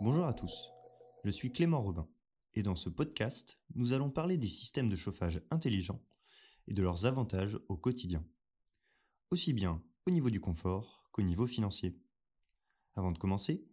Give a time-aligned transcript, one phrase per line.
[0.00, 0.70] Bonjour à tous,
[1.24, 2.08] je suis Clément Robin
[2.54, 6.00] et dans ce podcast, nous allons parler des systèmes de chauffage intelligents
[6.68, 8.24] et de leurs avantages au quotidien,
[9.32, 11.98] aussi bien au niveau du confort qu'au niveau financier.
[12.94, 13.66] Avant de commencer,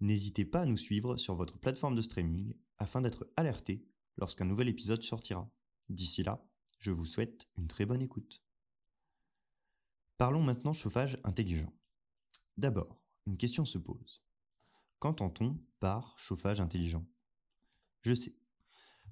[0.00, 3.82] n'hésitez pas à nous suivre sur votre plateforme de streaming afin d'être alerté
[4.18, 5.50] lorsqu'un nouvel épisode sortira.
[5.88, 6.46] D'ici là,
[6.78, 8.42] je vous souhaite une très bonne écoute.
[10.18, 11.72] Parlons maintenant chauffage intelligent.
[12.58, 14.22] D'abord, une question se pose.
[15.00, 17.06] Qu'entend-on par chauffage intelligent?
[18.02, 18.34] Je sais,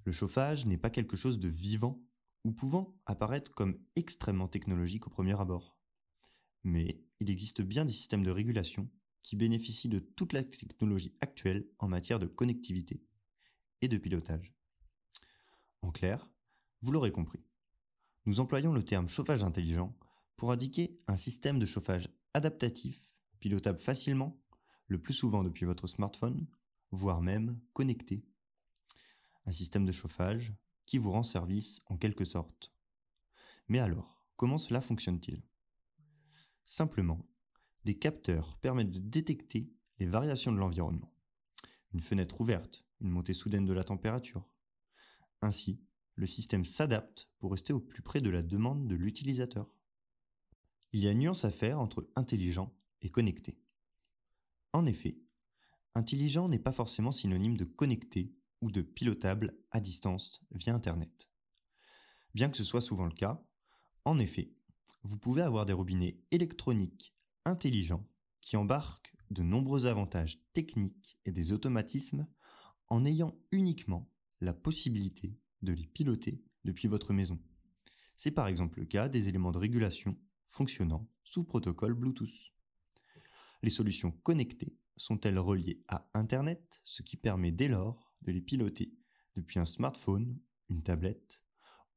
[0.05, 1.99] le chauffage n'est pas quelque chose de vivant
[2.45, 5.79] ou pouvant apparaître comme extrêmement technologique au premier abord.
[6.63, 8.91] Mais il existe bien des systèmes de régulation
[9.23, 13.03] qui bénéficient de toute la technologie actuelle en matière de connectivité
[13.81, 14.55] et de pilotage.
[15.81, 16.31] En clair,
[16.83, 17.41] vous l'aurez compris,
[18.27, 19.97] nous employons le terme chauffage intelligent
[20.37, 24.39] pour indiquer un système de chauffage adaptatif, pilotable facilement,
[24.89, 26.47] le plus souvent depuis votre smartphone,
[26.91, 28.25] voire même connecté.
[29.47, 30.55] Un système de chauffage
[30.87, 32.73] qui vous rend service en quelque sorte.
[33.69, 35.43] Mais alors, comment cela fonctionne-t-il?
[36.65, 37.27] Simplement,
[37.85, 41.13] des capteurs permettent de détecter les variations de l'environnement.
[41.93, 44.49] Une fenêtre ouverte, une montée soudaine de la température.
[45.43, 45.81] Ainsi,
[46.15, 49.71] le système s'adapte pour rester au plus près de la demande de l'utilisateur.
[50.93, 53.59] Il y a une nuance à faire entre intelligent et connecté.
[54.73, 55.19] En effet,
[55.95, 61.29] intelligent n'est pas forcément synonyme de connecté ou de pilotable à distance via Internet.
[62.35, 63.43] Bien que ce soit souvent le cas,
[64.05, 64.53] en effet,
[65.03, 68.07] vous pouvez avoir des robinets électroniques intelligents
[68.41, 72.27] qui embarquent de nombreux avantages techniques et des automatismes
[72.89, 77.39] en ayant uniquement la possibilité de les piloter depuis votre maison.
[78.17, 80.17] C'est par exemple le cas des éléments de régulation
[80.49, 82.53] fonctionnant sous protocole Bluetooth.
[83.63, 88.93] Les solutions connectées sont-elles reliées à Internet, ce qui permet dès lors de les piloter
[89.37, 90.39] depuis un smartphone,
[90.69, 91.43] une tablette,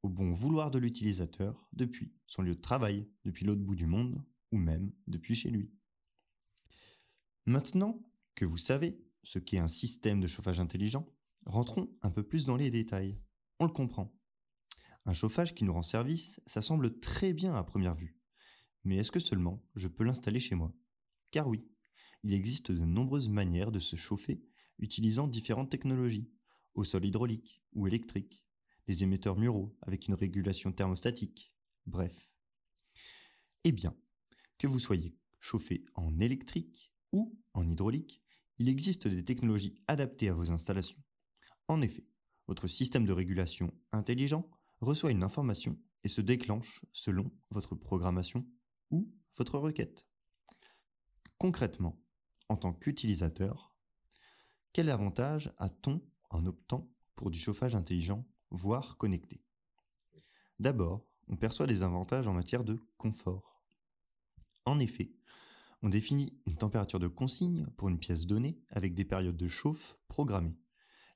[0.03, 4.23] au bon vouloir de l'utilisateur depuis son lieu de travail, depuis l'autre bout du monde
[4.51, 5.71] ou même depuis chez lui?
[7.45, 8.03] Maintenant
[8.35, 11.07] que vous savez ce qu'est un système de chauffage intelligent,
[11.45, 13.19] rentrons un peu plus dans les détails.
[13.59, 14.15] On le comprend.
[15.05, 18.17] Un chauffage qui nous rend service, ça semble très bien à première vue.
[18.83, 20.73] Mais est-ce que seulement je peux l'installer chez moi?
[21.31, 21.65] Car oui,
[22.23, 24.43] il existe de nombreuses manières de se chauffer
[24.79, 26.29] utilisant différentes technologies,
[26.73, 28.45] au sol hydraulique ou électrique,
[28.87, 31.53] des émetteurs muraux avec une régulation thermostatique,
[31.85, 32.29] bref.
[33.63, 33.95] Eh bien,
[34.57, 38.21] que vous soyez chauffé en électrique ou en hydraulique,
[38.57, 41.01] il existe des technologies adaptées à vos installations.
[41.67, 42.05] En effet,
[42.47, 44.49] votre système de régulation intelligent
[44.81, 48.45] reçoit une information et se déclenche selon votre programmation
[48.89, 50.05] ou votre requête.
[51.41, 51.99] Concrètement,
[52.49, 53.73] en tant qu'utilisateur,
[54.73, 59.41] quel avantage a-t-on en optant pour du chauffage intelligent, voire connecté?
[60.59, 63.59] D'abord, on perçoit des avantages en matière de confort.
[64.65, 65.15] En effet,
[65.81, 69.97] on définit une température de consigne pour une pièce donnée avec des périodes de chauffe
[70.09, 70.59] programmées.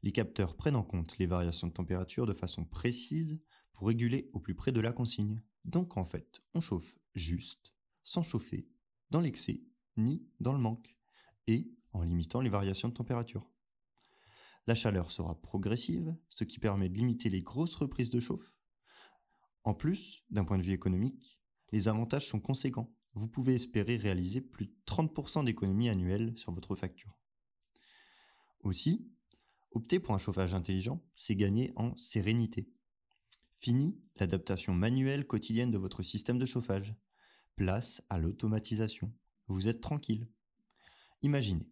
[0.01, 3.39] Les capteurs prennent en compte les variations de température de façon précise
[3.73, 5.43] pour réguler au plus près de la consigne.
[5.65, 8.67] Donc en fait, on chauffe juste, sans chauffer,
[9.11, 9.61] dans l'excès,
[9.97, 10.97] ni dans le manque,
[11.47, 13.49] et en limitant les variations de température.
[14.67, 18.53] La chaleur sera progressive, ce qui permet de limiter les grosses reprises de chauffe.
[19.63, 21.39] En plus, d'un point de vue économique,
[21.71, 22.93] les avantages sont conséquents.
[23.13, 27.17] Vous pouvez espérer réaliser plus de 30% d'économie annuelle sur votre facture.
[28.61, 29.11] Aussi,
[29.75, 32.71] Opter pour un chauffage intelligent, c'est gagner en sérénité.
[33.57, 36.95] Fini l'adaptation manuelle quotidienne de votre système de chauffage.
[37.57, 39.11] Place à l'automatisation.
[39.47, 40.27] Vous êtes tranquille.
[41.21, 41.69] Imaginez,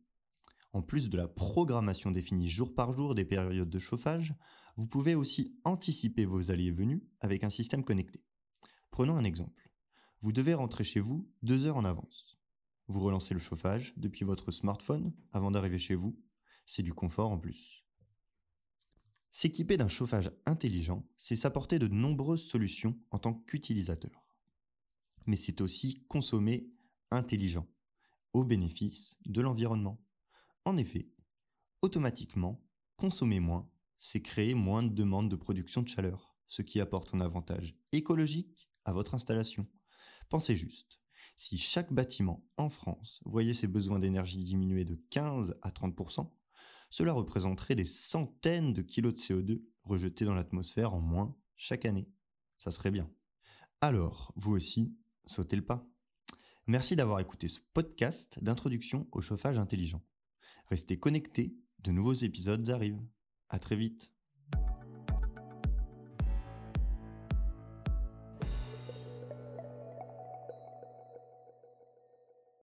[0.73, 4.35] en plus de la programmation définie jour par jour des périodes de chauffage,
[4.75, 8.23] vous pouvez aussi anticiper vos allées et venues avec un système connecté.
[8.91, 9.71] Prenons un exemple.
[10.21, 12.37] Vous devez rentrer chez vous deux heures en avance.
[12.87, 16.19] Vous relancez le chauffage depuis votre smartphone avant d'arriver chez vous.
[16.65, 17.83] C'est du confort en plus.
[19.31, 24.23] S'équiper d'un chauffage intelligent, c'est s'apporter de nombreuses solutions en tant qu'utilisateur.
[25.25, 26.69] Mais c'est aussi consommer
[27.13, 27.67] intelligent,
[28.33, 30.01] au bénéfice de l'environnement.
[30.65, 31.09] En effet,
[31.81, 32.63] automatiquement,
[32.97, 37.21] consommer moins, c'est créer moins de demandes de production de chaleur, ce qui apporte un
[37.21, 39.67] avantage écologique à votre installation.
[40.29, 40.99] Pensez juste,
[41.37, 46.29] si chaque bâtiment en France voyait ses besoins d'énergie diminuer de 15 à 30%
[46.93, 52.07] cela représenterait des centaines de kilos de CO2 rejetés dans l'atmosphère en moins chaque année.
[52.59, 53.09] Ça serait bien.
[53.81, 54.95] Alors, vous aussi,
[55.25, 55.87] sautez le pas.
[56.65, 60.01] Merci d'avoir écouté ce podcast d'introduction au chauffage intelligent.
[60.69, 63.03] Restez connectés De nouveaux épisodes arrivent.
[63.49, 64.12] À très vite.